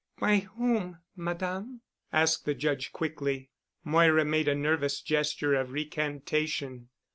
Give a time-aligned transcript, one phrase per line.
[0.17, 3.51] "By whom, Madame?" asked the Judge quickly.
[3.83, 6.89] Moira made a nervous gesture of recantation.